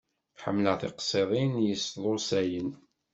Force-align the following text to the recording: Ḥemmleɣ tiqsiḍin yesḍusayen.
Ḥemmleɣ 0.43 0.75
tiqsiḍin 0.77 1.53
yesḍusayen. 1.67 2.69